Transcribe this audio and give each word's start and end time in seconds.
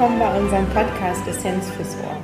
willkommen 0.00 0.18
bei 0.18 0.40
unserem 0.40 0.66
Podcast 0.68 1.28
Essenz 1.28 1.66
fürs 1.76 1.94
Ohr. 2.02 2.16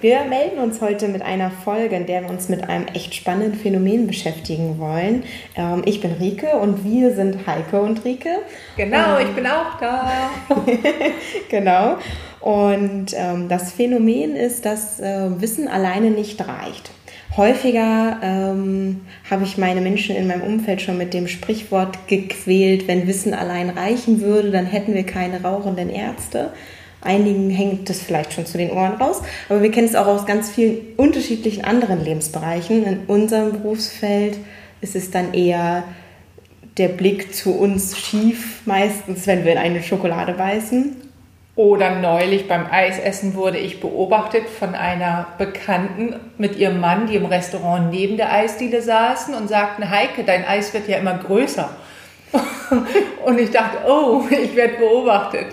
Wir 0.00 0.24
melden 0.24 0.58
uns 0.58 0.80
heute 0.80 1.06
mit 1.06 1.22
einer 1.22 1.52
Folge, 1.52 1.94
in 1.94 2.06
der 2.06 2.22
wir 2.22 2.30
uns 2.30 2.48
mit 2.48 2.68
einem 2.68 2.88
echt 2.88 3.14
spannenden 3.14 3.54
Phänomen 3.54 4.08
beschäftigen 4.08 4.80
wollen. 4.80 5.22
Ähm, 5.54 5.82
ich 5.84 6.00
bin 6.00 6.10
Rike 6.14 6.56
und 6.56 6.84
wir 6.84 7.14
sind 7.14 7.46
Heike 7.46 7.80
und 7.80 8.04
Rike. 8.04 8.38
Genau, 8.76 9.20
ähm, 9.20 9.26
ich 9.28 9.36
bin 9.36 9.46
auch 9.46 9.78
da. 9.78 10.30
genau. 11.48 11.98
Und 12.40 13.14
ähm, 13.14 13.48
das 13.48 13.70
Phänomen 13.70 14.34
ist, 14.34 14.66
dass 14.66 14.98
Wissen 14.98 15.68
alleine 15.68 16.10
nicht 16.10 16.40
reicht. 16.40 16.90
Häufiger 17.36 18.18
ähm, 18.20 19.02
habe 19.30 19.44
ich 19.44 19.58
meine 19.58 19.80
Menschen 19.80 20.16
in 20.16 20.26
meinem 20.26 20.42
Umfeld 20.42 20.82
schon 20.82 20.98
mit 20.98 21.14
dem 21.14 21.28
Sprichwort 21.28 22.08
gequält, 22.08 22.88
wenn 22.88 23.06
Wissen 23.06 23.32
allein 23.32 23.70
reichen 23.70 24.22
würde, 24.22 24.50
dann 24.50 24.66
hätten 24.66 24.92
wir 24.92 25.06
keine 25.06 25.40
rauchenden 25.40 25.88
Ärzte. 25.88 26.50
Einigen 27.02 27.50
hängt 27.50 27.90
das 27.90 28.00
vielleicht 28.00 28.32
schon 28.32 28.46
zu 28.46 28.58
den 28.58 28.70
Ohren 28.70 28.94
raus, 28.94 29.22
aber 29.48 29.62
wir 29.62 29.70
kennen 29.70 29.88
es 29.88 29.96
auch 29.96 30.06
aus 30.06 30.24
ganz 30.24 30.50
vielen 30.50 30.78
unterschiedlichen 30.96 31.64
anderen 31.64 32.04
Lebensbereichen. 32.04 32.84
In 32.84 33.00
unserem 33.06 33.52
Berufsfeld 33.52 34.38
ist 34.80 34.94
es 34.94 35.10
dann 35.10 35.34
eher 35.34 35.84
der 36.78 36.88
Blick 36.88 37.34
zu 37.34 37.58
uns 37.58 37.98
schief, 37.98 38.62
meistens, 38.66 39.26
wenn 39.26 39.44
wir 39.44 39.52
in 39.52 39.58
eine 39.58 39.82
Schokolade 39.82 40.32
beißen. 40.34 40.96
Oder 41.54 41.96
neulich 41.96 42.48
beim 42.48 42.66
Eisessen 42.70 43.34
wurde 43.34 43.58
ich 43.58 43.80
beobachtet 43.80 44.48
von 44.48 44.74
einer 44.74 45.26
Bekannten 45.36 46.14
mit 46.38 46.56
ihrem 46.56 46.80
Mann, 46.80 47.08
die 47.08 47.16
im 47.16 47.26
Restaurant 47.26 47.90
neben 47.90 48.16
der 48.16 48.32
Eisdiele 48.32 48.80
saßen 48.80 49.34
und 49.34 49.48
sagten, 49.48 49.90
Heike, 49.90 50.24
dein 50.24 50.46
Eis 50.46 50.72
wird 50.72 50.88
ja 50.88 50.96
immer 50.96 51.18
größer. 51.18 51.68
und 53.26 53.38
ich 53.38 53.50
dachte, 53.50 53.78
oh, 53.86 54.24
ich 54.30 54.56
werde 54.56 54.78
beobachtet. 54.78 55.48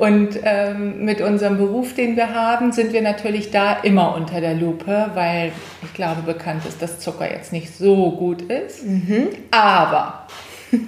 Und 0.00 0.40
ähm, 0.44 1.04
mit 1.04 1.20
unserem 1.20 1.58
Beruf, 1.58 1.92
den 1.94 2.16
wir 2.16 2.34
haben, 2.34 2.72
sind 2.72 2.94
wir 2.94 3.02
natürlich 3.02 3.50
da 3.50 3.74
immer 3.74 4.14
unter 4.14 4.40
der 4.40 4.54
Lupe, 4.54 5.10
weil 5.12 5.52
ich 5.82 5.92
glaube, 5.92 6.22
bekannt 6.22 6.62
ist, 6.66 6.80
dass 6.80 7.00
Zucker 7.00 7.30
jetzt 7.30 7.52
nicht 7.52 7.76
so 7.76 8.12
gut 8.12 8.40
ist. 8.40 8.82
Mhm. 8.82 9.28
Aber 9.50 10.26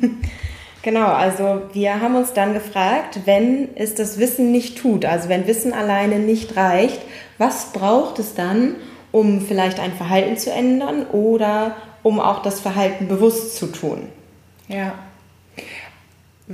Genau, 0.82 1.06
also 1.12 1.62
wir 1.74 2.00
haben 2.00 2.16
uns 2.16 2.32
dann 2.32 2.54
gefragt, 2.54 3.20
wenn 3.26 3.68
es 3.76 3.94
das 3.94 4.18
Wissen 4.18 4.50
nicht 4.50 4.78
tut, 4.78 5.04
also 5.04 5.28
wenn 5.28 5.46
Wissen 5.46 5.72
alleine 5.72 6.18
nicht 6.18 6.56
reicht, 6.56 7.00
was 7.38 7.72
braucht 7.72 8.18
es 8.18 8.34
dann, 8.34 8.76
um 9.12 9.42
vielleicht 9.42 9.78
ein 9.78 9.92
Verhalten 9.92 10.36
zu 10.38 10.50
ändern 10.50 11.06
oder 11.06 11.76
um 12.02 12.18
auch 12.18 12.42
das 12.42 12.60
Verhalten 12.60 13.06
bewusst 13.06 13.56
zu 13.56 13.66
tun? 13.66 14.08
Ja. 14.68 14.94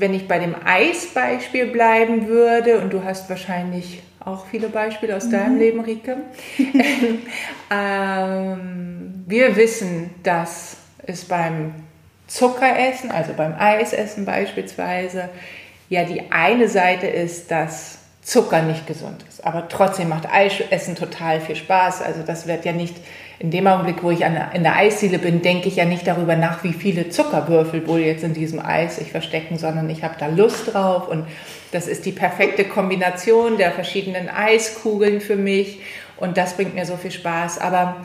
Wenn 0.00 0.14
ich 0.14 0.28
bei 0.28 0.38
dem 0.38 0.54
Eisbeispiel 0.64 1.66
bleiben 1.66 2.26
würde, 2.26 2.80
und 2.80 2.92
du 2.92 3.04
hast 3.04 3.28
wahrscheinlich 3.28 4.02
auch 4.24 4.46
viele 4.46 4.68
Beispiele 4.68 5.16
aus 5.16 5.26
mhm. 5.26 5.30
deinem 5.32 5.58
Leben, 5.58 5.80
Rike, 5.80 6.16
ähm, 7.70 9.24
wir 9.26 9.56
wissen, 9.56 10.10
dass 10.22 10.76
es 11.06 11.24
beim 11.24 11.74
Zucker 12.26 12.78
essen, 12.78 13.10
also 13.10 13.32
beim 13.32 13.54
Eisessen 13.58 14.24
beispielsweise, 14.24 15.30
ja 15.88 16.04
die 16.04 16.30
eine 16.30 16.68
Seite 16.68 17.06
ist, 17.06 17.50
dass 17.50 17.98
Zucker 18.22 18.62
nicht 18.62 18.86
gesund 18.86 19.24
ist. 19.28 19.44
Aber 19.44 19.68
trotzdem 19.68 20.10
macht 20.10 20.30
Eisessen 20.30 20.94
total 20.94 21.40
viel 21.40 21.56
Spaß. 21.56 22.02
Also 22.02 22.22
das 22.22 22.46
wird 22.46 22.66
ja 22.66 22.72
nicht, 22.72 22.96
in 23.40 23.52
dem 23.52 23.66
Augenblick, 23.68 24.02
wo 24.02 24.10
ich 24.10 24.24
an, 24.24 24.36
in 24.52 24.64
der 24.64 24.76
Eisdiele 24.76 25.18
bin, 25.18 25.42
denke 25.42 25.68
ich 25.68 25.76
ja 25.76 25.84
nicht 25.84 26.06
darüber 26.06 26.34
nach, 26.34 26.64
wie 26.64 26.72
viele 26.72 27.08
Zuckerwürfel 27.08 27.86
wohl 27.86 28.00
jetzt 28.00 28.24
in 28.24 28.34
diesem 28.34 28.58
Eis 28.58 28.96
sich 28.96 29.12
verstecken, 29.12 29.58
sondern 29.58 29.88
ich 29.90 30.02
habe 30.02 30.16
da 30.18 30.26
Lust 30.26 30.74
drauf. 30.74 31.08
Und 31.08 31.24
das 31.70 31.86
ist 31.86 32.04
die 32.04 32.12
perfekte 32.12 32.64
Kombination 32.64 33.56
der 33.56 33.70
verschiedenen 33.70 34.28
Eiskugeln 34.28 35.20
für 35.20 35.36
mich. 35.36 35.80
Und 36.16 36.36
das 36.36 36.54
bringt 36.54 36.74
mir 36.74 36.84
so 36.84 36.96
viel 36.96 37.12
Spaß. 37.12 37.60
Aber 37.60 38.04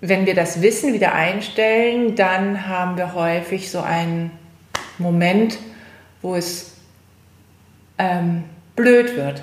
wenn 0.00 0.24
wir 0.24 0.34
das 0.34 0.62
Wissen 0.62 0.94
wieder 0.94 1.12
einstellen, 1.12 2.14
dann 2.14 2.66
haben 2.66 2.96
wir 2.96 3.14
häufig 3.14 3.70
so 3.70 3.80
einen 3.80 4.30
Moment, 4.96 5.58
wo 6.22 6.36
es 6.36 6.72
ähm, 7.98 8.44
blöd 8.76 9.14
wird 9.14 9.42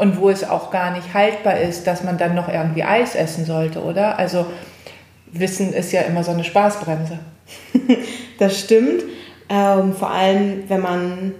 und 0.00 0.18
wo 0.18 0.30
es 0.30 0.48
auch 0.48 0.70
gar 0.70 0.92
nicht 0.92 1.12
haltbar 1.12 1.60
ist, 1.60 1.86
dass 1.86 2.02
man 2.02 2.16
dann 2.16 2.34
noch 2.34 2.48
irgendwie 2.48 2.84
Eis 2.84 3.14
essen 3.14 3.44
sollte, 3.44 3.82
oder? 3.82 4.18
Also 4.18 4.46
Wissen 5.26 5.74
ist 5.74 5.92
ja 5.92 6.00
immer 6.00 6.24
so 6.24 6.30
eine 6.30 6.42
Spaßbremse. 6.42 7.18
das 8.38 8.58
stimmt. 8.58 9.02
Ähm, 9.50 9.92
vor 9.92 10.10
allem, 10.10 10.64
wenn 10.68 10.80
man 10.80 11.34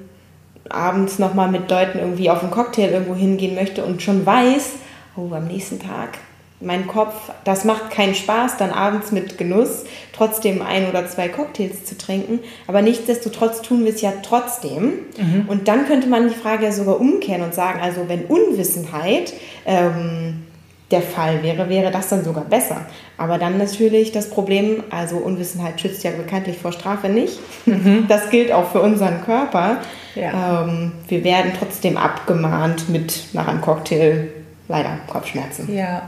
abends 0.69 1.19
nochmal 1.19 1.51
mit 1.51 1.71
Leuten 1.71 2.01
irgendwie 2.01 2.29
auf 2.29 2.43
einen 2.43 2.51
Cocktail 2.51 2.91
irgendwo 2.91 3.15
hingehen 3.15 3.55
möchte 3.55 3.83
und 3.83 4.03
schon 4.03 4.27
weiß, 4.27 4.73
oh, 5.17 5.33
am 5.33 5.47
nächsten 5.47 5.81
Tag 5.81 6.19
mein 6.61 6.87
Kopf, 6.87 7.15
das 7.45 7.65
macht 7.65 7.91
keinen 7.91 8.15
Spaß, 8.15 8.59
dann 8.59 8.71
abends 8.71 9.13
mit 9.13 9.39
Genuss 9.39 9.85
trotzdem 10.13 10.61
ein 10.61 10.89
oder 10.89 11.07
zwei 11.07 11.29
Cocktails 11.29 11.85
zu 11.85 11.97
trinken. 11.97 12.41
Aber 12.67 12.83
nichtsdestotrotz 12.83 13.63
tun 13.63 13.85
wir 13.85 13.95
es 13.95 14.03
ja 14.03 14.13
trotzdem. 14.23 15.01
Mhm. 15.17 15.45
Und 15.49 15.69
dann 15.69 15.87
könnte 15.87 16.09
man 16.09 16.29
die 16.29 16.35
Frage 16.35 16.65
ja 16.65 16.73
sogar 16.73 17.01
umkehren 17.01 17.43
und 17.43 17.55
sagen, 17.55 17.81
also 17.81 18.09
wenn 18.09 18.25
Unwissenheit 18.27 19.33
ähm, 19.65 20.45
der 20.91 21.03
Fall 21.03 21.43
wäre, 21.43 21.69
wäre 21.69 21.91
das 21.91 22.09
dann 22.09 22.25
sogar 22.25 22.45
besser. 22.45 22.85
Aber 23.17 23.39
dann 23.39 23.57
natürlich 23.57 24.13
das 24.13 24.29
Problem, 24.29 24.83
also 24.91 25.17
Unwissenheit 25.17 25.81
schützt 25.81 26.03
ja 26.05 26.11
bekanntlich 26.11 26.59
vor 26.59 26.73
Strafe 26.73 27.09
nicht. 27.09 27.39
Mhm. 27.65 28.07
Das 28.09 28.31
gilt 28.31 28.53
auch 28.53 28.71
für 28.71 28.81
unseren 28.81 29.25
Körper. 29.25 29.79
Ja. 30.15 30.65
Ähm, 30.65 30.93
wir 31.09 31.25
werden 31.25 31.53
trotzdem 31.59 31.97
abgemahnt 31.97 32.89
mit 32.89 33.29
nach 33.33 33.47
einem 33.47 33.61
Cocktail 33.61 34.29
leider 34.69 34.99
Kopfschmerzen. 35.07 35.75
Ja. 35.75 36.03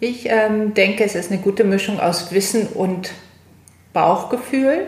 Ich 0.00 0.28
ähm, 0.28 0.74
denke, 0.74 1.02
es 1.02 1.16
ist 1.16 1.32
eine 1.32 1.40
gute 1.40 1.64
Mischung 1.64 1.98
aus 1.98 2.30
Wissen 2.32 2.68
und 2.68 3.12
Bauchgefühl. 3.92 4.86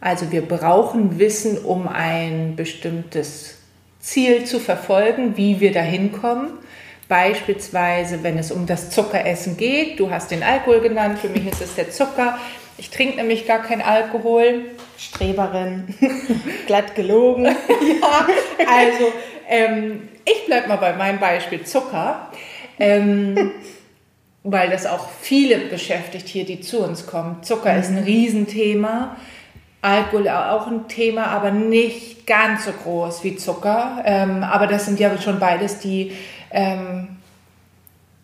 Also 0.00 0.30
wir 0.30 0.42
brauchen 0.42 1.18
Wissen, 1.18 1.58
um 1.58 1.88
ein 1.88 2.54
bestimmtes 2.54 3.56
Ziel 3.98 4.44
zu 4.44 4.60
verfolgen, 4.60 5.36
wie 5.36 5.58
wir 5.58 5.72
dahin 5.72 6.12
kommen. 6.12 6.58
Beispielsweise, 7.08 8.22
wenn 8.22 8.38
es 8.38 8.52
um 8.52 8.66
das 8.66 8.90
Zuckeressen 8.90 9.56
geht. 9.56 9.98
Du 9.98 10.10
hast 10.10 10.30
den 10.30 10.42
Alkohol 10.42 10.80
genannt, 10.80 11.18
für 11.18 11.28
mich 11.28 11.46
ist 11.46 11.60
es 11.60 11.74
der 11.74 11.90
Zucker. 11.90 12.38
Ich 12.78 12.90
trinke 12.90 13.16
nämlich 13.16 13.46
gar 13.46 13.62
keinen 13.62 13.82
Alkohol. 13.82 14.66
Streberin, 14.96 15.94
glatt 16.66 16.94
gelogen. 16.94 17.44
ja, 17.46 18.26
also 18.68 19.12
ähm, 19.48 20.08
ich 20.24 20.46
bleibe 20.46 20.68
mal 20.68 20.76
bei 20.76 20.92
meinem 20.92 21.18
Beispiel 21.18 21.64
Zucker. 21.64 22.30
Ähm, 22.78 23.52
weil 24.44 24.68
das 24.68 24.84
auch 24.84 25.08
viele 25.22 25.56
beschäftigt 25.56 26.28
hier, 26.28 26.44
die 26.44 26.60
zu 26.60 26.84
uns 26.84 27.06
kommen. 27.06 27.42
Zucker 27.42 27.72
mhm. 27.72 27.80
ist 27.80 27.88
ein 27.88 28.00
mhm. 28.00 28.04
Riesenthema, 28.04 29.16
Alkohol 29.80 30.28
auch 30.28 30.66
ein 30.66 30.86
Thema, 30.88 31.26
aber 31.26 31.50
nicht 31.50 32.26
ganz 32.26 32.64
so 32.64 32.72
groß 32.72 33.24
wie 33.24 33.36
Zucker. 33.36 34.02
Ähm, 34.04 34.42
aber 34.42 34.66
das 34.66 34.86
sind 34.86 35.00
ja 35.00 35.18
schon 35.20 35.38
beides 35.38 35.78
die, 35.80 36.12
ähm, 36.50 37.08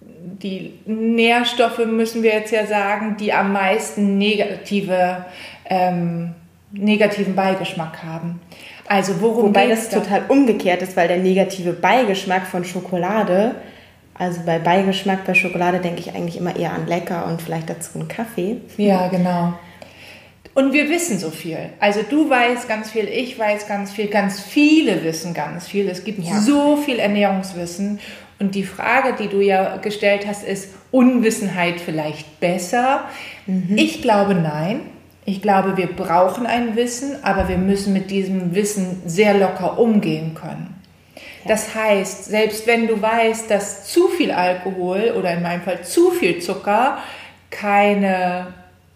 die 0.03 0.79
Nährstoffe, 0.87 1.85
müssen 1.87 2.23
wir 2.23 2.33
jetzt 2.33 2.53
ja 2.53 2.67
sagen, 2.67 3.17
die 3.19 3.33
am 3.33 3.53
meisten 3.53 4.17
negative, 4.17 5.27
ähm, 5.67 6.35
negativen 6.73 7.35
Beigeschmack 7.35 8.03
haben. 8.03 8.41
Also 8.87 9.21
worum 9.21 9.49
Wobei 9.49 9.69
das 9.69 9.89
da? 9.89 10.01
total 10.01 10.25
umgekehrt 10.29 10.83
ist, 10.83 10.97
weil 10.97 11.09
der 11.09 11.19
negative 11.19 11.73
Beigeschmack 11.73 12.47
von 12.47 12.65
Schokolade 12.65 13.55
also 14.21 14.43
bei 14.45 14.59
Beigeschmack 14.59 15.25
bei 15.25 15.33
Schokolade 15.33 15.79
denke 15.79 16.01
ich 16.01 16.15
eigentlich 16.15 16.37
immer 16.37 16.55
eher 16.55 16.75
an 16.75 16.87
lecker 16.87 17.27
und 17.27 17.41
vielleicht 17.41 17.71
dazu 17.71 17.99
einen 17.99 18.09
Kaffee. 18.09 18.59
Ja, 18.77 19.09
genau. 19.09 19.55
Und 20.53 20.75
wir 20.75 20.91
wissen 20.91 21.19
so 21.19 21.31
viel. 21.31 21.71
Also 21.81 22.01
du 22.03 22.29
weißt 22.29 22.69
ganz 22.69 22.91
viel, 22.91 23.09
ich 23.09 23.39
weiß 23.39 23.67
ganz 23.67 23.93
viel, 23.93 24.09
ganz 24.09 24.39
viele 24.39 25.05
wissen 25.05 25.33
ganz 25.33 25.69
viel. 25.69 25.89
Es 25.89 26.05
gibt 26.05 26.23
ja. 26.23 26.39
so 26.39 26.77
viel 26.77 26.99
Ernährungswissen. 26.99 27.99
Und 28.39 28.55
die 28.55 28.65
Frage, 28.65 29.15
die 29.19 29.29
du 29.29 29.41
ja 29.41 29.79
gestellt 29.79 30.27
hast, 30.27 30.45
ist 30.45 30.69
Unwissenheit 30.91 31.81
vielleicht 31.81 32.41
besser? 32.41 33.05
Mhm. 33.47 33.79
Ich 33.79 34.03
glaube 34.03 34.35
nein. 34.35 34.81
Ich 35.25 35.41
glaube, 35.41 35.79
wir 35.79 35.87
brauchen 35.87 36.45
ein 36.45 36.77
Wissen, 36.77 37.25
aber 37.25 37.49
wir 37.49 37.59
müssen 37.59 37.95
mit 37.95 38.11
diesem 38.11 38.55
Wissen 38.55 39.01
sehr 39.07 39.33
locker 39.33 39.79
umgehen 39.79 40.35
können. 40.35 40.80
Das 41.47 41.75
heißt, 41.75 42.27
selbst 42.27 42.67
wenn 42.67 42.87
du 42.87 43.01
weißt, 43.01 43.51
dass 43.51 43.87
zu 43.87 44.09
viel 44.09 44.31
Alkohol 44.31 45.15
oder 45.19 45.33
in 45.33 45.43
meinem 45.43 45.63
Fall 45.63 45.83
zu 45.83 46.11
viel 46.11 46.41
Zucker 46.41 46.99
keine, 47.51 48.49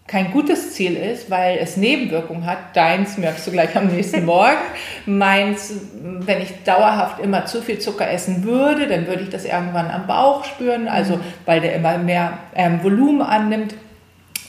kein 0.07 0.31
gutes 0.31 0.75
Ziel 0.75 0.97
ist, 0.97 1.31
weil 1.31 1.59
es 1.59 1.77
Nebenwirkungen 1.77 2.45
hat, 2.45 2.77
deins 2.77 3.17
merkst 3.17 3.47
du 3.47 3.51
gleich 3.51 3.75
am 3.77 3.87
nächsten 3.87 4.25
Morgen, 4.27 4.59
meins, 5.07 5.73
wenn 5.95 6.43
ich 6.43 6.63
dauerhaft 6.65 7.19
immer 7.21 7.47
zu 7.47 7.63
viel 7.63 7.79
Zucker 7.79 8.11
essen 8.11 8.45
würde, 8.45 8.87
dann 8.87 9.07
würde 9.07 9.23
ich 9.23 9.31
das 9.31 9.47
irgendwann 9.47 9.91
am 9.91 10.07
Bauch 10.07 10.45
spüren, 10.45 10.87
also 10.87 11.17
mhm. 11.17 11.21
weil 11.47 11.61
der 11.63 11.75
immer 11.75 11.97
mehr 11.97 12.39
ähm, 12.55 12.83
Volumen 12.83 13.23
annimmt. 13.23 13.75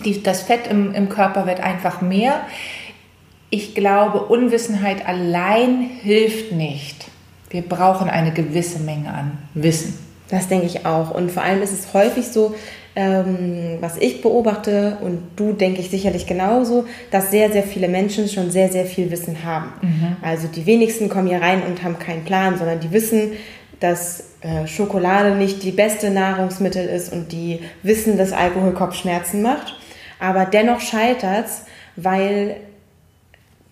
Die, 0.03 0.21
das 0.21 0.41
Fett 0.43 0.67
im, 0.67 0.93
im 0.93 1.07
Körper 1.07 1.47
wird 1.47 1.61
einfach 1.61 2.01
mehr. 2.01 2.41
Ich 3.49 3.73
glaube, 3.73 4.25
Unwissenheit 4.25 5.07
allein 5.07 5.79
hilft 5.79 6.51
nicht 6.51 7.05
Wir 7.49 7.61
brauchen 7.61 8.09
eine 8.09 8.31
gewisse 8.31 8.79
Menge 8.79 9.13
an 9.13 9.37
Wissen. 9.53 9.97
Das 10.29 10.47
denke 10.47 10.65
ich 10.65 10.85
auch. 10.85 11.11
Und 11.11 11.31
vor 11.31 11.43
allem 11.43 11.61
ist 11.61 11.73
es 11.73 11.93
häufig 11.93 12.27
so, 12.27 12.55
ähm, 12.95 13.77
was 13.81 13.97
ich 13.97 14.21
beobachte 14.21 14.97
und 15.01 15.19
du 15.35 15.53
denke 15.53 15.81
ich 15.81 15.89
sicherlich 15.89 16.25
genauso, 16.25 16.85
dass 17.11 17.29
sehr, 17.29 17.51
sehr 17.51 17.63
viele 17.63 17.87
Menschen 17.87 18.29
schon 18.29 18.51
sehr, 18.51 18.71
sehr 18.71 18.85
viel 18.85 19.11
Wissen 19.11 19.43
haben. 19.43 19.73
Mhm. 19.81 20.17
Also 20.21 20.47
die 20.47 20.65
wenigsten 20.65 21.09
kommen 21.09 21.27
hier 21.27 21.41
rein 21.41 21.61
und 21.63 21.83
haben 21.83 21.99
keinen 21.99 22.23
Plan, 22.23 22.57
sondern 22.57 22.79
die 22.79 22.91
wissen, 22.91 23.33
dass 23.79 24.23
äh, 24.41 24.65
Schokolade 24.65 25.35
nicht 25.35 25.63
die 25.63 25.71
beste 25.71 26.09
Nahrungsmittel 26.09 26.85
ist 26.85 27.11
und 27.11 27.31
die 27.31 27.59
wissen, 27.83 28.17
dass 28.17 28.31
Alkohol 28.31 28.73
Kopfschmerzen 28.73 29.41
macht. 29.41 29.75
Aber 30.19 30.45
dennoch 30.45 30.79
scheitert 30.79 31.45
es, 31.45 31.63
weil 31.97 32.55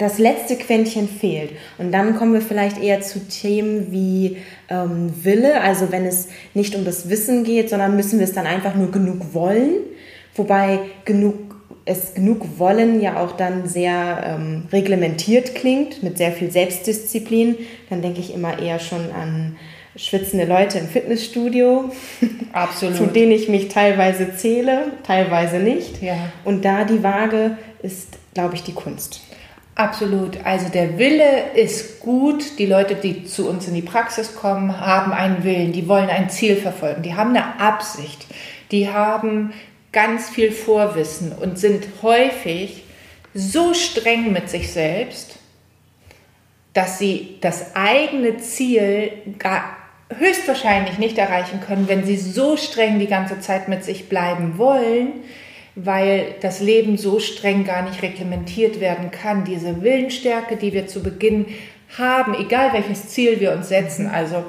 das 0.03 0.19
letzte 0.19 0.55
Quäntchen 0.55 1.07
fehlt. 1.07 1.51
Und 1.77 1.91
dann 1.91 2.15
kommen 2.15 2.33
wir 2.33 2.41
vielleicht 2.41 2.81
eher 2.81 3.01
zu 3.01 3.19
Themen 3.27 3.91
wie 3.91 4.37
ähm, 4.69 5.11
Wille, 5.23 5.61
also 5.61 5.91
wenn 5.91 6.05
es 6.05 6.27
nicht 6.53 6.75
um 6.75 6.85
das 6.85 7.09
Wissen 7.09 7.43
geht, 7.43 7.69
sondern 7.69 7.95
müssen 7.95 8.19
wir 8.19 8.25
es 8.25 8.33
dann 8.33 8.45
einfach 8.45 8.75
nur 8.75 8.91
genug 8.91 9.33
wollen. 9.33 9.75
Wobei 10.35 10.79
genug, 11.05 11.35
es 11.85 12.13
genug 12.13 12.59
wollen 12.59 13.01
ja 13.01 13.23
auch 13.23 13.37
dann 13.37 13.67
sehr 13.67 14.23
ähm, 14.25 14.63
reglementiert 14.71 15.55
klingt, 15.55 16.03
mit 16.03 16.17
sehr 16.17 16.31
viel 16.31 16.51
Selbstdisziplin. 16.51 17.57
Dann 17.89 18.01
denke 18.01 18.19
ich 18.19 18.33
immer 18.33 18.59
eher 18.59 18.79
schon 18.79 19.11
an 19.11 19.55
schwitzende 19.95 20.45
Leute 20.45 20.79
im 20.79 20.87
Fitnessstudio, 20.87 21.91
Absolut. 22.53 22.97
zu 22.97 23.05
denen 23.05 23.31
ich 23.31 23.47
mich 23.47 23.67
teilweise 23.67 24.35
zähle, 24.35 24.91
teilweise 25.05 25.57
nicht. 25.57 26.01
Ja. 26.01 26.31
Und 26.43 26.65
da 26.65 26.83
die 26.83 27.03
Waage 27.03 27.57
ist, 27.81 28.17
glaube 28.33 28.55
ich, 28.55 28.63
die 28.63 28.73
Kunst. 28.73 29.21
Absolut. 29.75 30.37
Also 30.45 30.69
der 30.69 30.99
Wille 30.99 31.51
ist 31.55 31.99
gut. 31.99 32.59
Die 32.59 32.67
Leute, 32.67 32.95
die 32.95 33.25
zu 33.25 33.49
uns 33.49 33.67
in 33.67 33.73
die 33.73 33.81
Praxis 33.81 34.35
kommen, 34.35 34.79
haben 34.79 35.11
einen 35.11 35.43
Willen. 35.43 35.71
Die 35.71 35.87
wollen 35.87 36.09
ein 36.09 36.29
Ziel 36.29 36.55
verfolgen. 36.57 37.01
Die 37.01 37.15
haben 37.15 37.31
eine 37.31 37.59
Absicht. 37.59 38.27
Die 38.71 38.89
haben 38.89 39.53
ganz 39.91 40.29
viel 40.29 40.51
Vorwissen 40.51 41.31
und 41.31 41.57
sind 41.57 41.87
häufig 42.01 42.83
so 43.33 43.73
streng 43.73 44.31
mit 44.31 44.49
sich 44.49 44.71
selbst, 44.71 45.39
dass 46.73 46.99
sie 46.99 47.37
das 47.41 47.75
eigene 47.75 48.37
Ziel 48.37 49.11
gar 49.39 49.77
höchstwahrscheinlich 50.17 50.97
nicht 50.99 51.17
erreichen 51.17 51.61
können, 51.61 51.87
wenn 51.87 52.05
sie 52.05 52.17
so 52.17 52.57
streng 52.57 52.99
die 52.99 53.07
ganze 53.07 53.39
Zeit 53.39 53.67
mit 53.67 53.83
sich 53.83 54.09
bleiben 54.09 54.57
wollen, 54.57 55.23
weil 55.75 56.35
das 56.41 56.59
Leben 56.59 56.97
so 56.97 57.19
streng 57.19 57.65
gar 57.65 57.81
nicht 57.81 58.01
reglementiert 58.01 58.79
werden 58.79 59.11
kann. 59.11 59.43
Diese 59.43 59.81
Willensstärke, 59.81 60.55
die 60.55 60.73
wir 60.73 60.87
zu 60.87 61.01
Beginn 61.01 61.47
haben, 61.97 62.35
egal 62.39 62.73
welches 62.73 63.09
Ziel 63.09 63.39
wir 63.39 63.53
uns 63.53 63.69
setzen, 63.69 64.07
also 64.07 64.43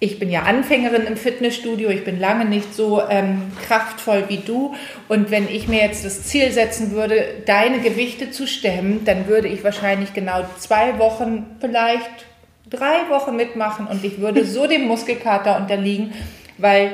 ich 0.00 0.20
bin 0.20 0.30
ja 0.30 0.42
Anfängerin 0.42 1.06
im 1.06 1.16
Fitnessstudio, 1.16 1.90
ich 1.90 2.04
bin 2.04 2.20
lange 2.20 2.44
nicht 2.44 2.72
so 2.72 3.02
ähm, 3.08 3.50
kraftvoll 3.66 4.24
wie 4.28 4.36
du. 4.36 4.74
Und 5.08 5.32
wenn 5.32 5.48
ich 5.48 5.66
mir 5.66 5.80
jetzt 5.80 6.04
das 6.04 6.22
Ziel 6.22 6.52
setzen 6.52 6.92
würde, 6.92 7.24
deine 7.46 7.80
Gewichte 7.80 8.30
zu 8.30 8.46
stemmen, 8.46 9.04
dann 9.04 9.26
würde 9.26 9.48
ich 9.48 9.64
wahrscheinlich 9.64 10.14
genau 10.14 10.44
zwei 10.58 10.98
Wochen, 10.98 11.46
vielleicht 11.60 12.26
drei 12.70 13.08
Wochen 13.08 13.34
mitmachen 13.34 13.86
und 13.86 14.04
ich 14.04 14.20
würde 14.20 14.44
so 14.44 14.68
dem 14.68 14.86
Muskelkater 14.86 15.56
unterliegen, 15.56 16.12
weil 16.58 16.92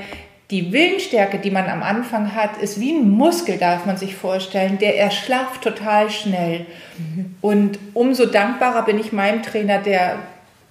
die 0.54 0.72
Willensstärke, 0.72 1.40
die 1.40 1.50
man 1.50 1.68
am 1.68 1.82
Anfang 1.82 2.32
hat, 2.32 2.58
ist 2.58 2.78
wie 2.78 2.92
ein 2.92 3.10
Muskel, 3.10 3.58
darf 3.58 3.86
man 3.86 3.96
sich 3.96 4.14
vorstellen. 4.14 4.78
Der 4.78 4.96
erschlafft 4.96 5.62
total 5.62 6.10
schnell. 6.10 6.66
Und 7.40 7.80
umso 7.92 8.26
dankbarer 8.26 8.84
bin 8.84 9.00
ich 9.00 9.12
meinem 9.12 9.42
Trainer, 9.42 9.78
der 9.78 10.20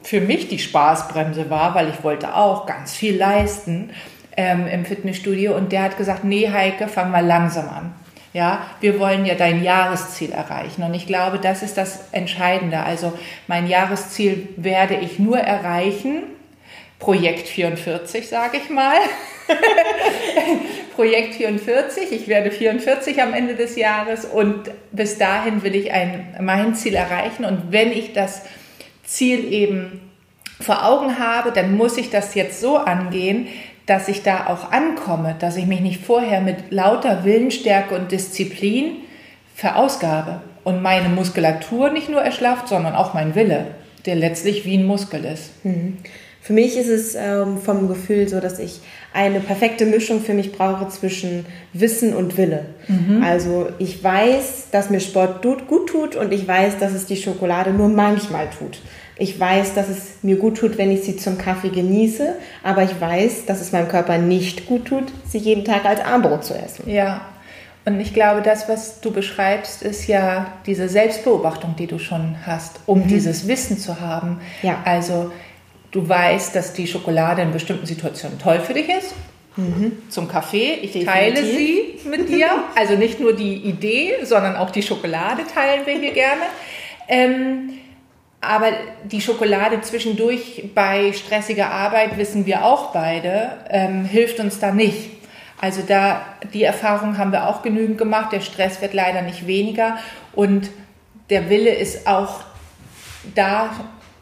für 0.01 0.21
mich 0.21 0.47
die 0.47 0.59
Spaßbremse 0.59 1.49
war, 1.49 1.75
weil 1.75 1.89
ich 1.89 2.01
wollte 2.01 2.33
auch 2.33 2.65
ganz 2.65 2.93
viel 2.93 3.17
leisten 3.17 3.89
ähm, 4.37 4.67
im 4.67 4.85
Fitnessstudio. 4.85 5.53
Und 5.53 5.73
der 5.73 5.83
hat 5.83 5.97
gesagt, 5.97 6.23
nee 6.23 6.49
Heike, 6.49 6.87
fang 6.87 7.11
mal 7.11 7.25
langsam 7.25 7.67
an. 7.67 7.93
Ja, 8.31 8.61
wir 8.79 9.01
wollen 9.01 9.25
ja 9.25 9.35
dein 9.35 9.61
Jahresziel 9.61 10.31
erreichen. 10.31 10.83
Und 10.83 10.93
ich 10.93 11.07
glaube, 11.07 11.39
das 11.39 11.61
ist 11.61 11.77
das 11.77 12.05
Entscheidende. 12.13 12.79
Also 12.79 13.11
mein 13.47 13.67
Jahresziel 13.67 14.47
werde 14.55 14.95
ich 14.95 15.19
nur 15.19 15.39
erreichen, 15.39 16.23
Projekt 17.03 17.49
44, 17.49 18.29
sage 18.29 18.57
ich 18.63 18.69
mal. 18.69 18.95
Projekt 20.95 21.35
44, 21.35 22.13
ich 22.13 22.29
werde 22.29 22.49
44 22.49 23.21
am 23.21 23.33
Ende 23.33 23.55
des 23.55 23.75
Jahres 23.75 24.23
und 24.23 24.71
bis 24.93 25.17
dahin 25.17 25.63
will 25.63 25.75
ich 25.75 25.91
ein, 25.91 26.33
mein 26.39 26.75
Ziel 26.75 26.95
erreichen. 26.95 27.43
Und 27.43 27.73
wenn 27.73 27.91
ich 27.91 28.13
das 28.13 28.43
Ziel 29.03 29.51
eben 29.51 30.11
vor 30.61 30.85
Augen 30.85 31.19
habe, 31.19 31.51
dann 31.51 31.75
muss 31.75 31.97
ich 31.97 32.09
das 32.09 32.35
jetzt 32.35 32.61
so 32.61 32.77
angehen, 32.77 33.47
dass 33.85 34.07
ich 34.07 34.23
da 34.23 34.47
auch 34.47 34.71
ankomme, 34.71 35.35
dass 35.37 35.57
ich 35.57 35.65
mich 35.65 35.81
nicht 35.81 36.05
vorher 36.05 36.39
mit 36.39 36.71
lauter 36.71 37.25
Willensstärke 37.25 37.95
und 37.95 38.13
Disziplin 38.13 39.01
verausgabe 39.55 40.39
und 40.63 40.81
meine 40.81 41.09
Muskulatur 41.09 41.89
nicht 41.89 42.07
nur 42.07 42.21
erschlafft, 42.21 42.69
sondern 42.69 42.95
auch 42.95 43.13
mein 43.13 43.35
Wille, 43.35 43.65
der 44.05 44.15
letztlich 44.15 44.63
wie 44.63 44.77
ein 44.77 44.85
Muskel 44.85 45.25
ist. 45.25 45.65
Mhm. 45.65 45.97
Für 46.43 46.51
mich 46.51 46.75
ist 46.75 46.89
es 46.89 47.15
ähm, 47.15 47.57
vom 47.57 47.87
Gefühl 47.87 48.27
so, 48.27 48.41
dass 48.41 48.59
ich 48.59 48.81
eine 49.13 49.39
perfekte 49.39 49.85
Mischung 49.85 50.19
für 50.19 50.33
mich 50.33 50.51
brauche 50.51 50.89
zwischen 50.89 51.45
Wissen 51.71 52.13
und 52.13 52.37
Wille. 52.37 52.65
Mhm. 52.89 53.23
Also 53.23 53.69
ich 53.79 54.03
weiß, 54.03 54.67
dass 54.69 54.89
mir 54.89 54.99
Sport 54.99 55.41
gut 55.41 55.87
tut 55.87 56.17
und 56.17 56.33
ich 56.33 56.45
weiß, 56.45 56.79
dass 56.79 56.91
es 56.91 57.05
die 57.05 57.15
Schokolade 57.15 57.71
nur 57.71 57.87
manchmal 57.87 58.49
tut. 58.49 58.81
Ich 59.15 59.39
weiß, 59.39 59.73
dass 59.73 59.87
es 59.87 60.15
mir 60.21 60.35
gut 60.35 60.57
tut, 60.57 60.77
wenn 60.77 60.91
ich 60.91 61.03
sie 61.03 61.15
zum 61.15 61.37
Kaffee 61.37 61.69
genieße, 61.69 62.35
aber 62.61 62.83
ich 62.83 62.99
weiß, 62.99 63.45
dass 63.45 63.61
es 63.61 63.71
meinem 63.71 63.87
Körper 63.87 64.17
nicht 64.17 64.65
gut 64.65 64.85
tut, 64.85 65.13
sie 65.25 65.37
jeden 65.37 65.63
Tag 65.63 65.85
als 65.85 66.01
Armbrot 66.01 66.43
zu 66.43 66.55
essen. 66.55 66.89
Ja, 66.89 67.21
und 67.85 67.99
ich 68.01 68.13
glaube, 68.13 68.41
das, 68.41 68.67
was 68.67 68.99
du 68.99 69.11
beschreibst, 69.11 69.81
ist 69.81 70.07
ja 70.07 70.53
diese 70.65 70.89
Selbstbeobachtung, 70.89 71.75
die 71.77 71.87
du 71.87 71.99
schon 71.99 72.35
hast, 72.45 72.79
um 72.85 72.99
mhm. 72.99 73.07
dieses 73.07 73.47
Wissen 73.47 73.77
zu 73.77 74.01
haben. 74.01 74.39
Ja. 74.61 74.81
Also 74.83 75.31
Du 75.93 76.09
weißt, 76.09 76.55
dass 76.55 76.73
die 76.73 76.87
Schokolade 76.87 77.43
in 77.43 77.51
bestimmten 77.51 77.85
Situationen 77.85 78.39
toll 78.39 78.59
für 78.59 78.73
dich 78.73 78.89
ist. 78.89 79.13
Mhm. 79.55 80.09
Zum 80.09 80.27
Kaffee. 80.27 80.73
Ich 80.81 80.93
Definitiv. 80.93 81.13
teile 81.13 81.45
sie 81.45 81.99
mit 82.09 82.27
dir. 82.27 82.49
Also 82.75 82.95
nicht 82.95 83.19
nur 83.19 83.33
die 83.33 83.55
Idee, 83.57 84.15
sondern 84.23 84.55
auch 84.55 84.71
die 84.71 84.81
Schokolade 84.81 85.43
teilen 85.45 85.85
wir 85.85 85.99
hier 85.99 86.11
gerne. 86.11 86.41
Ähm, 87.07 87.73
aber 88.41 88.71
die 89.03 89.21
Schokolade 89.21 89.79
zwischendurch 89.81 90.63
bei 90.73 91.13
stressiger 91.13 91.69
Arbeit, 91.69 92.17
wissen 92.17 92.45
wir 92.47 92.65
auch 92.65 92.91
beide, 92.91 93.51
ähm, 93.69 94.03
hilft 94.03 94.39
uns 94.39 94.59
da 94.59 94.71
nicht. 94.71 95.11
Also 95.61 95.81
da, 95.87 96.25
die 96.53 96.63
Erfahrung 96.63 97.19
haben 97.19 97.31
wir 97.31 97.47
auch 97.47 97.61
genügend 97.61 97.99
gemacht. 97.99 98.33
Der 98.33 98.41
Stress 98.41 98.81
wird 98.81 98.93
leider 98.93 99.21
nicht 99.21 99.45
weniger 99.45 99.97
und 100.33 100.71
der 101.29 101.49
Wille 101.49 101.73
ist 101.73 102.07
auch 102.07 102.41
da 103.35 103.69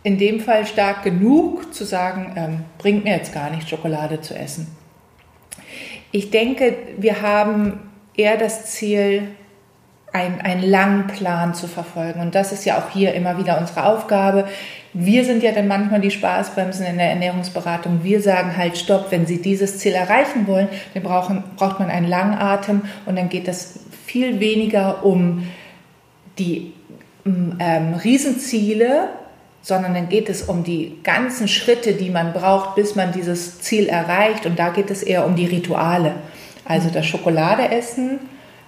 in 0.03 0.17
dem 0.17 0.39
Fall 0.39 0.65
stark 0.65 1.03
genug 1.03 1.73
zu 1.73 1.85
sagen, 1.85 2.33
ähm, 2.35 2.63
bringt 2.77 3.03
mir 3.03 3.15
jetzt 3.15 3.33
gar 3.33 3.49
nicht 3.49 3.69
Schokolade 3.69 4.21
zu 4.21 4.35
essen. 4.35 4.67
Ich 6.11 6.31
denke, 6.31 6.75
wir 6.97 7.21
haben 7.21 7.79
eher 8.15 8.37
das 8.37 8.65
Ziel, 8.65 9.29
ein, 10.13 10.41
einen 10.41 10.63
langen 10.63 11.07
Plan 11.07 11.53
zu 11.53 11.67
verfolgen. 11.67 12.19
Und 12.19 12.35
das 12.35 12.51
ist 12.51 12.65
ja 12.65 12.77
auch 12.77 12.89
hier 12.89 13.13
immer 13.13 13.37
wieder 13.37 13.57
unsere 13.57 13.85
Aufgabe. 13.85 14.45
Wir 14.93 15.23
sind 15.23 15.41
ja 15.41 15.53
dann 15.53 15.67
manchmal 15.67 16.01
die 16.01 16.11
Spaßbremsen 16.11 16.85
in 16.85 16.97
der 16.97 17.11
Ernährungsberatung. 17.11 18.03
Wir 18.03 18.21
sagen 18.21 18.57
halt, 18.57 18.77
stopp, 18.77 19.07
wenn 19.11 19.25
Sie 19.25 19.41
dieses 19.41 19.77
Ziel 19.77 19.93
erreichen 19.93 20.47
wollen, 20.47 20.67
dann 20.93 21.03
brauchen, 21.03 21.43
braucht 21.55 21.79
man 21.79 21.89
einen 21.89 22.07
Langatem 22.07 22.81
und 23.05 23.15
dann 23.15 23.29
geht 23.29 23.47
es 23.47 23.79
viel 24.05 24.41
weniger 24.41 25.05
um 25.05 25.47
die 26.37 26.73
ähm, 27.25 27.93
Riesenziele, 28.03 29.07
sondern 29.61 29.93
dann 29.93 30.09
geht 30.09 30.29
es 30.29 30.43
um 30.43 30.63
die 30.63 30.97
ganzen 31.03 31.47
Schritte, 31.47 31.93
die 31.93 32.09
man 32.09 32.33
braucht, 32.33 32.75
bis 32.75 32.95
man 32.95 33.11
dieses 33.11 33.61
Ziel 33.61 33.87
erreicht. 33.87 34.45
Und 34.45 34.57
da 34.57 34.69
geht 34.69 34.89
es 34.89 35.03
eher 35.03 35.25
um 35.25 35.35
die 35.35 35.45
Rituale. 35.45 36.13
Also 36.65 36.89
das 36.89 37.05
Schokoladeessen 37.05 38.19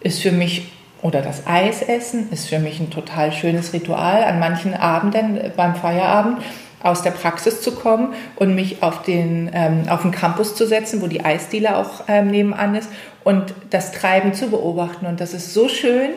ist 0.02 0.22
für 0.22 0.32
mich 0.32 0.72
oder 1.02 1.22
das 1.22 1.46
Eisessen 1.46 2.32
ist 2.32 2.48
für 2.48 2.60
mich 2.60 2.80
ein 2.80 2.90
total 2.90 3.34
schönes 3.34 3.74
Ritual, 3.74 4.24
an 4.24 4.40
manchen 4.40 4.74
Abenden 4.74 5.52
beim 5.56 5.76
Feierabend 5.76 6.38
aus 6.82 7.02
der 7.02 7.12
Praxis 7.12 7.62
zu 7.62 7.74
kommen 7.74 8.14
und 8.38 8.56
mich 8.56 8.84
auf 8.84 9.04
den, 9.04 9.50
ähm, 9.54 9.84
auf 9.90 10.02
den 10.02 10.12
Campus 10.12 10.56
zu 10.56 10.66
setzen, 10.66 11.02
wo 11.02 11.08
die 11.08 11.24
Eisdiele 11.24 11.78
auch 11.78 12.06
ähm, 12.08 12.28
nebenan 12.28 12.76
ist 12.76 12.90
und 13.24 13.54
das 13.70 13.92
Treiben 13.92 14.34
zu 14.34 14.50
beobachten. 14.50 15.06
Und 15.06 15.20
das 15.20 15.34
ist 15.34 15.54
so 15.54 15.68
schön, 15.68 16.12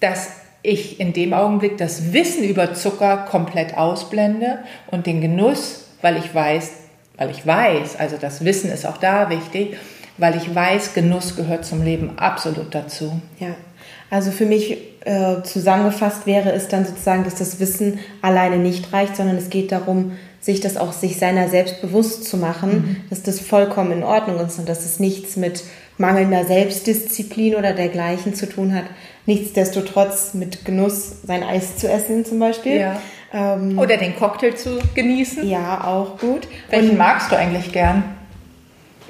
dass 0.00 0.30
ich 0.62 1.00
in 1.00 1.12
dem 1.12 1.32
Augenblick 1.32 1.78
das 1.78 2.12
Wissen 2.12 2.44
über 2.44 2.74
Zucker 2.74 3.26
komplett 3.30 3.76
ausblende 3.76 4.58
und 4.90 5.06
den 5.06 5.20
Genuss, 5.20 5.84
weil 6.02 6.16
ich 6.16 6.34
weiß, 6.34 6.72
weil 7.16 7.30
ich 7.30 7.46
weiß, 7.46 7.96
also 7.96 8.16
das 8.20 8.44
Wissen 8.44 8.70
ist 8.70 8.86
auch 8.86 8.98
da 8.98 9.30
wichtig, 9.30 9.76
weil 10.16 10.36
ich 10.36 10.54
weiß, 10.54 10.94
Genuss 10.94 11.36
gehört 11.36 11.64
zum 11.64 11.82
Leben 11.82 12.18
absolut 12.18 12.74
dazu. 12.74 13.20
Ja, 13.38 13.54
also 14.10 14.30
für 14.30 14.46
mich 14.46 14.78
äh, 15.04 15.42
zusammengefasst 15.42 16.26
wäre 16.26 16.52
es 16.52 16.68
dann 16.68 16.84
sozusagen, 16.84 17.24
dass 17.24 17.36
das 17.36 17.60
Wissen 17.60 18.00
alleine 18.20 18.56
nicht 18.56 18.92
reicht, 18.92 19.16
sondern 19.16 19.36
es 19.36 19.50
geht 19.50 19.70
darum, 19.70 20.12
sich 20.40 20.60
das 20.60 20.76
auch 20.76 20.92
sich 20.92 21.18
seiner 21.18 21.48
selbst 21.48 21.80
bewusst 21.80 22.24
zu 22.24 22.36
machen, 22.36 22.70
mhm. 22.70 22.96
dass 23.10 23.22
das 23.22 23.40
vollkommen 23.40 23.92
in 23.92 24.02
Ordnung 24.02 24.38
ist 24.40 24.58
und 24.58 24.68
dass 24.68 24.84
es 24.84 25.00
nichts 25.00 25.36
mit 25.36 25.64
mangelnder 25.98 26.44
Selbstdisziplin 26.44 27.56
oder 27.56 27.72
dergleichen 27.72 28.34
zu 28.34 28.48
tun 28.48 28.74
hat. 28.74 28.84
Nichtsdestotrotz 29.26 30.34
mit 30.34 30.64
Genuss 30.64 31.22
sein 31.26 31.42
Eis 31.42 31.76
zu 31.76 31.88
essen 31.90 32.24
zum 32.24 32.38
Beispiel. 32.38 32.76
Ja. 32.76 33.00
Ähm, 33.32 33.78
oder 33.78 33.98
den 33.98 34.16
Cocktail 34.16 34.54
zu 34.54 34.78
genießen. 34.94 35.46
Ja, 35.46 35.84
auch 35.84 36.18
gut. 36.18 36.48
Welchen 36.70 36.90
und 36.90 36.98
magst 36.98 37.30
du 37.30 37.36
eigentlich 37.36 37.72
gern? 37.72 38.04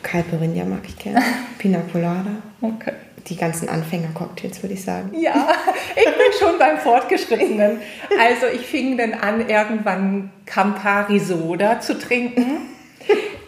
Caipirinha 0.03 0.65
mag 0.65 0.81
ich 0.87 0.99
gerne. 0.99 1.23
Pina 1.59 1.81
Colada. 1.93 2.31
Okay. 2.61 2.93
Die 3.29 3.37
ganzen 3.37 3.69
Anfänger-Cocktails, 3.69 4.63
würde 4.63 4.75
ich 4.75 4.83
sagen. 4.83 5.11
Ja, 5.21 5.49
ich 5.95 6.05
bin 6.05 6.33
schon 6.39 6.59
beim 6.59 6.79
Fortgeschrittenen. 6.79 7.79
Also 8.19 8.47
ich 8.47 8.63
fing 8.63 8.97
dann 8.97 9.13
an, 9.13 9.47
irgendwann 9.49 10.31
Campari 10.47 11.19
Soda 11.19 11.79
zu 11.81 11.99
trinken. 11.99 12.78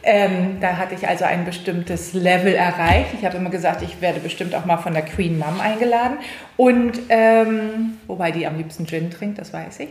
Ähm, 0.03 0.59
da 0.61 0.79
hatte 0.79 0.95
ich 0.95 1.07
also 1.07 1.25
ein 1.25 1.45
bestimmtes 1.45 2.15
Level 2.15 2.55
erreicht. 2.55 3.11
Ich 3.19 3.25
habe 3.25 3.37
immer 3.37 3.51
gesagt, 3.51 3.83
ich 3.83 4.01
werde 4.01 4.21
bestimmt 4.21 4.55
auch 4.55 4.65
mal 4.65 4.79
von 4.79 4.95
der 4.95 5.03
Queen 5.03 5.39
Mom 5.39 5.61
eingeladen. 5.61 6.19
Und 6.57 6.99
ähm, 7.11 7.99
wobei 8.07 8.31
die 8.31 8.47
am 8.47 8.57
liebsten 8.57 8.87
Gin 8.87 9.11
trinkt, 9.11 9.39
das 9.39 9.53
weiß 9.53 9.81
ich. 9.81 9.89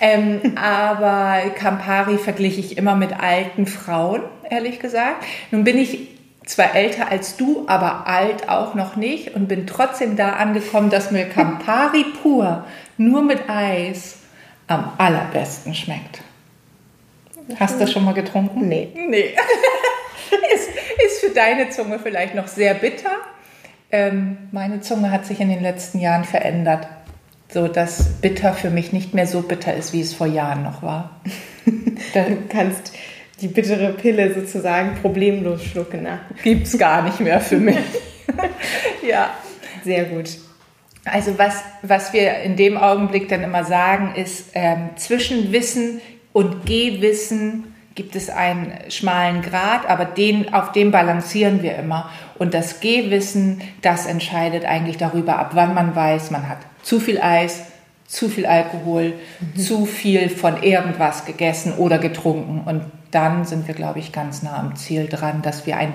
Ähm, 0.00 0.40
aber 0.56 1.50
Campari 1.54 2.18
vergliche 2.18 2.60
ich 2.60 2.76
immer 2.76 2.96
mit 2.96 3.12
alten 3.18 3.66
Frauen, 3.66 4.22
ehrlich 4.50 4.80
gesagt. 4.80 5.24
Nun 5.50 5.64
bin 5.64 5.78
ich 5.78 6.08
zwar 6.44 6.74
älter 6.74 7.08
als 7.08 7.36
du, 7.36 7.64
aber 7.68 8.08
alt 8.08 8.48
auch 8.48 8.74
noch 8.74 8.96
nicht 8.96 9.34
und 9.36 9.46
bin 9.46 9.66
trotzdem 9.66 10.16
da 10.16 10.34
angekommen, 10.34 10.90
dass 10.90 11.10
mir 11.10 11.24
Campari 11.28 12.04
pur 12.20 12.64
nur 12.96 13.22
mit 13.22 13.48
Eis 13.48 14.16
am 14.66 14.92
allerbesten 14.98 15.74
schmeckt. 15.74 16.22
Hast 17.58 17.76
du 17.76 17.80
das 17.80 17.92
schon 17.92 18.04
mal 18.04 18.14
getrunken? 18.14 18.68
Nee. 18.68 18.88
Nee. 18.94 19.34
ist, 20.54 20.68
ist 21.06 21.20
für 21.20 21.30
deine 21.34 21.70
Zunge 21.70 21.98
vielleicht 21.98 22.34
noch 22.34 22.48
sehr 22.48 22.74
bitter. 22.74 23.10
Ähm, 23.90 24.38
meine 24.52 24.80
Zunge 24.80 25.10
hat 25.10 25.26
sich 25.26 25.40
in 25.40 25.48
den 25.48 25.62
letzten 25.62 25.98
Jahren 25.98 26.24
verändert, 26.24 26.86
so 27.48 27.68
dass 27.68 28.20
bitter 28.20 28.54
für 28.54 28.70
mich 28.70 28.92
nicht 28.92 29.12
mehr 29.12 29.26
so 29.26 29.42
bitter 29.42 29.74
ist, 29.74 29.92
wie 29.92 30.00
es 30.00 30.14
vor 30.14 30.26
Jahren 30.26 30.62
noch 30.62 30.82
war. 30.82 31.20
du 31.66 32.36
kannst 32.48 32.92
die 33.40 33.48
bittere 33.48 33.92
Pille 33.92 34.32
sozusagen 34.32 34.94
problemlos 35.02 35.64
schlucken. 35.64 36.04
Ne? 36.04 36.20
Gibt 36.42 36.66
es 36.66 36.78
gar 36.78 37.02
nicht 37.02 37.20
mehr 37.20 37.40
für 37.40 37.58
mich. 37.58 37.76
ja, 39.06 39.30
sehr 39.84 40.04
gut. 40.04 40.30
Also 41.04 41.36
was, 41.36 41.62
was 41.82 42.12
wir 42.12 42.38
in 42.38 42.56
dem 42.56 42.76
Augenblick 42.76 43.28
dann 43.28 43.42
immer 43.42 43.64
sagen, 43.64 44.14
ist, 44.14 44.52
ähm, 44.54 44.90
zwischen 44.96 45.52
Wissen 45.52 46.00
und 46.32 46.66
Gehwissen 46.66 47.74
gibt 47.94 48.16
es 48.16 48.30
einen 48.30 48.72
schmalen 48.88 49.42
Grad, 49.42 49.88
aber 49.88 50.04
den, 50.04 50.54
auf 50.54 50.72
dem 50.72 50.90
balancieren 50.90 51.62
wir 51.62 51.76
immer. 51.76 52.08
Und 52.38 52.54
das 52.54 52.80
Gehwissen, 52.80 53.60
das 53.82 54.06
entscheidet 54.06 54.64
eigentlich 54.64 54.96
darüber, 54.96 55.38
ab 55.38 55.50
wann 55.54 55.74
man 55.74 55.94
weiß, 55.94 56.30
man 56.30 56.48
hat 56.48 56.58
zu 56.82 57.00
viel 57.00 57.20
Eis, 57.20 57.64
zu 58.06 58.28
viel 58.28 58.46
Alkohol, 58.46 59.14
mhm. 59.40 59.58
zu 59.58 59.86
viel 59.86 60.28
von 60.28 60.62
irgendwas 60.62 61.24
gegessen 61.24 61.74
oder 61.74 61.98
getrunken. 61.98 62.62
Und 62.64 62.84
dann 63.10 63.44
sind 63.44 63.68
wir, 63.68 63.74
glaube 63.74 63.98
ich, 63.98 64.12
ganz 64.12 64.42
nah 64.42 64.58
am 64.58 64.76
Ziel 64.76 65.06
dran, 65.08 65.42
dass 65.42 65.66
wir 65.66 65.76
ein 65.76 65.94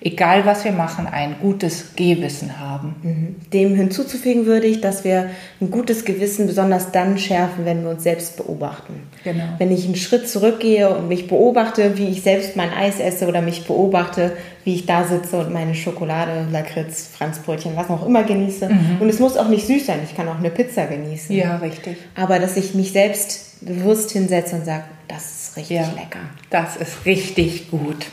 egal 0.00 0.44
was 0.46 0.64
wir 0.64 0.72
machen, 0.72 1.06
ein 1.06 1.36
gutes 1.40 1.96
Gehwissen 1.96 2.58
haben. 2.60 2.94
Mhm. 3.02 3.36
Dem 3.52 3.74
hinzuzufügen 3.74 4.46
würde 4.46 4.66
ich, 4.66 4.80
dass 4.80 5.04
wir 5.04 5.30
ein 5.60 5.70
gutes 5.70 6.04
Gewissen 6.04 6.46
besonders 6.46 6.92
dann 6.92 7.18
schärfen, 7.18 7.64
wenn 7.64 7.82
wir 7.82 7.90
uns 7.90 8.02
selbst 8.02 8.36
beobachten. 8.36 9.02
Genau. 9.24 9.44
Wenn 9.58 9.72
ich 9.72 9.84
einen 9.84 9.96
Schritt 9.96 10.28
zurückgehe 10.28 10.94
und 10.94 11.08
mich 11.08 11.28
beobachte, 11.28 11.96
wie 11.98 12.08
ich 12.08 12.22
selbst 12.22 12.56
mein 12.56 12.70
Eis 12.72 13.00
esse 13.00 13.26
oder 13.26 13.42
mich 13.42 13.66
beobachte, 13.66 14.32
wie 14.64 14.74
ich 14.74 14.86
da 14.86 15.04
sitze 15.04 15.38
und 15.38 15.52
meine 15.52 15.74
Schokolade, 15.74 16.46
Lakritz, 16.50 17.08
Franzbrötchen, 17.12 17.76
was 17.76 17.88
auch 17.88 18.04
immer 18.04 18.24
genieße. 18.24 18.68
Mhm. 18.68 18.96
Und 19.00 19.08
es 19.08 19.20
muss 19.20 19.36
auch 19.36 19.48
nicht 19.48 19.66
süß 19.66 19.86
sein, 19.86 20.00
ich 20.04 20.16
kann 20.16 20.28
auch 20.28 20.38
eine 20.38 20.50
Pizza 20.50 20.86
genießen. 20.86 21.34
Ja, 21.34 21.56
richtig. 21.56 21.96
Aber 22.14 22.38
dass 22.38 22.56
ich 22.56 22.74
mich 22.74 22.92
selbst 22.92 23.64
bewusst 23.64 24.10
hinsetze 24.10 24.56
und 24.56 24.64
sage, 24.64 24.84
das 25.08 25.24
ist 25.24 25.56
richtig 25.56 25.76
ja, 25.76 25.82
lecker. 25.94 26.20
Das 26.50 26.76
ist 26.76 27.06
richtig 27.06 27.70
gut. 27.70 28.06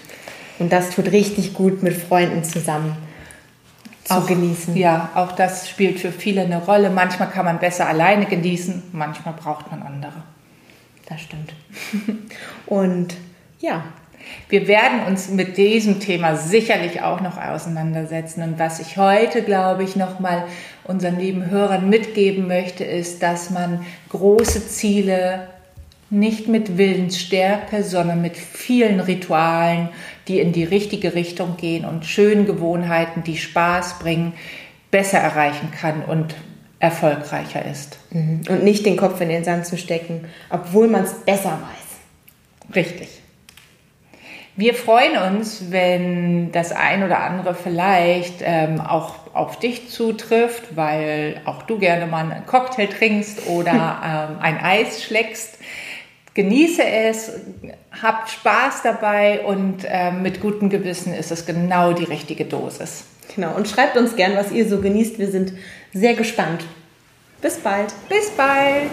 Und 0.64 0.72
das 0.72 0.92
tut 0.92 1.12
richtig 1.12 1.54
gut 1.54 1.84
mit 1.84 1.94
Freunden 1.94 2.46
zusammen 2.46 2.96
zu 4.06 4.14
auch, 4.14 4.26
genießen. 4.26 4.78
Ja, 4.78 5.10
auch 5.14 5.34
das 5.34 5.70
spielt 5.70 6.00
für 6.00 6.14
viele 6.14 6.44
eine 6.44 6.64
Rolle. 6.64 6.90
Manchmal 6.90 7.30
kann 7.30 7.44
man 7.44 7.60
besser 7.60 7.86
alleine 7.86 8.26
genießen, 8.28 8.82
manchmal 8.94 9.34
braucht 9.34 9.70
man 9.72 9.82
andere. 9.82 10.24
Das 11.10 11.20
stimmt. 11.20 11.54
Und 12.66 13.14
ja. 13.60 13.84
Wir 14.48 14.70
werden 14.70 15.02
uns 15.06 15.28
mit 15.28 15.58
diesem 15.58 16.00
Thema 16.00 16.38
sicherlich 16.38 17.02
auch 17.02 17.20
noch 17.20 17.38
auseinandersetzen. 17.38 18.42
Und 18.42 18.58
was 18.58 18.80
ich 18.80 18.96
heute, 18.96 19.42
glaube 19.42 19.84
ich, 19.84 19.98
nochmal 19.98 20.46
unseren 20.86 21.20
lieben 21.20 21.50
Hörern 21.50 21.90
mitgeben 21.90 22.48
möchte, 22.48 22.86
ist, 22.86 23.22
dass 23.22 23.50
man 23.50 23.86
große 24.08 24.66
Ziele 24.70 25.50
nicht 26.14 26.48
mit 26.48 26.78
Willensstärke, 26.78 27.84
sondern 27.84 28.22
mit 28.22 28.38
vielen 28.38 29.00
Ritualen, 29.00 29.90
die 30.28 30.40
in 30.40 30.54
die 30.54 30.64
richtige 30.64 31.16
Richtung 31.16 31.58
gehen 31.58 31.86
und 31.86 32.06
schönen 32.06 32.46
Gewohnheiten, 32.46 33.24
die 33.24 33.38
Spaß 33.38 34.00
bringen, 34.00 34.34
besser 34.92 35.18
erreichen 35.18 35.72
kann 35.72 36.04
und 36.04 36.36
erfolgreicher 36.80 37.66
ist. 37.66 37.98
Mhm. 38.12 38.42
Und 38.48 38.64
nicht 38.64 38.86
den 38.86 38.98
Kopf 38.98 39.20
in 39.22 39.30
den 39.30 39.44
Sand 39.44 39.66
zu 39.66 39.78
stecken, 39.78 40.26
obwohl 40.50 40.88
man 40.88 41.04
es 41.04 41.14
besser 41.14 41.60
weiß. 41.62 42.76
Richtig. 42.76 43.08
Wir 44.56 44.76
freuen 44.76 45.18
uns, 45.18 45.72
wenn 45.72 46.52
das 46.52 46.72
ein 46.74 47.04
oder 47.04 47.22
andere 47.22 47.56
vielleicht 47.56 48.36
ähm, 48.44 48.80
auch 48.82 49.16
auf 49.34 49.58
dich 49.58 49.90
zutrifft, 49.90 50.76
weil 50.76 51.42
auch 51.46 51.64
du 51.64 51.80
gerne 51.80 52.06
mal 52.06 52.30
einen 52.32 52.46
Cocktail 52.46 52.86
trinkst 52.86 53.48
oder 53.48 54.30
ähm, 54.32 54.38
ein 54.42 54.60
Eis 54.64 55.02
schlägst 55.02 55.58
genieße 56.34 56.84
es, 56.84 57.32
habt 58.02 58.30
Spaß 58.30 58.82
dabei 58.84 59.42
und 59.42 59.86
äh, 59.86 60.12
mit 60.12 60.42
gutem 60.42 60.70
Gewissen 60.70 61.14
ist 61.14 61.32
es 61.32 61.46
genau 61.46 61.94
die 61.94 62.06
richtige 62.06 62.46
Dosis. 62.46 63.06
Genau, 63.36 63.56
und 63.56 63.68
schreibt 63.68 63.98
uns 63.98 64.16
gern, 64.16 64.36
was 64.36 64.52
ihr 64.52 64.68
so 64.68 64.80
genießt. 64.82 65.20
Wir 65.20 65.30
sind 65.30 65.54
sehr 65.94 66.14
gespannt. 66.14 66.66
Bis 67.42 67.58
bald. 67.58 67.94
Bis 68.10 68.30
bald. 68.32 68.90